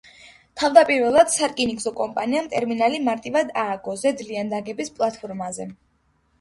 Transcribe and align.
თავდაპირველად, 0.61 1.29
სარკინიგზო 1.33 1.93
კომპანიამ 1.99 2.49
ტერმინალი 2.55 3.03
მარტივად 3.11 3.55
ააგო 3.67 3.97
ზედ 4.07 4.27
ლიანდაგების 4.33 4.93
პლატფორმაზე. 4.99 5.73